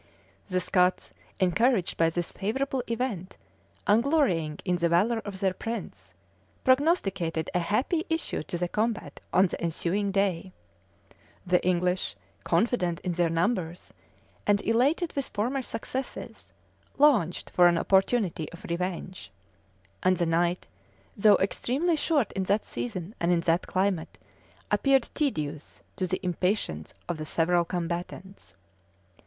[0.49, 3.37] The Scots, encouraged by this favorable event,
[3.85, 6.15] and glorying in the valor of their prince,
[6.63, 10.53] prognosticated a happy issue to the combat on the ensuing day:
[11.45, 13.93] the English, confident in their numbers,
[14.47, 16.51] and elated with former successes,
[16.97, 19.29] longed for an opportunity of revenge;
[20.01, 20.65] and the night,
[21.15, 24.17] though extremely short in that season and in that climate,
[24.71, 28.55] appeared tedious to the impatience of the several combatants.